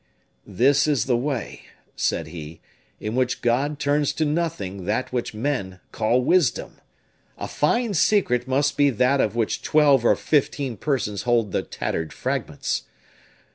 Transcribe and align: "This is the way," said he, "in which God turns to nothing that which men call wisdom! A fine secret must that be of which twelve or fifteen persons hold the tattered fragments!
"This 0.47 0.87
is 0.87 1.05
the 1.05 1.15
way," 1.15 1.61
said 1.95 2.25
he, 2.25 2.59
"in 2.99 3.13
which 3.13 3.43
God 3.43 3.77
turns 3.77 4.13
to 4.13 4.25
nothing 4.25 4.85
that 4.85 5.13
which 5.13 5.35
men 5.35 5.79
call 5.91 6.23
wisdom! 6.23 6.77
A 7.37 7.47
fine 7.47 7.93
secret 7.93 8.47
must 8.47 8.75
that 8.77 8.97
be 8.97 9.23
of 9.23 9.35
which 9.35 9.61
twelve 9.61 10.03
or 10.03 10.15
fifteen 10.15 10.75
persons 10.75 11.21
hold 11.21 11.51
the 11.51 11.61
tattered 11.61 12.13
fragments! 12.13 12.85